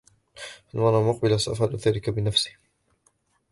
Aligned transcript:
في 0.69 0.75
المرة 0.75 0.99
المقبلة 0.99 1.37
سأفعل 1.37 1.75
ذلك 1.75 2.09
بنفسي. 2.09 2.57